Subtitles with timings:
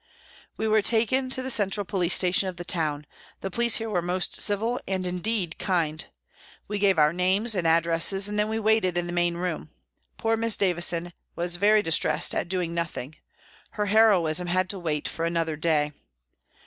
[0.57, 3.05] We were taken to the central police station of the town.
[3.41, 6.03] The police here were most civil, and, indeed, kind.
[6.67, 9.69] We gave our names and addresses, and then we waited in the main room.
[10.17, 13.17] Poor Miss Davison was very distressed at doing nothing.
[13.77, 15.93] Her heroism had to wait for another day.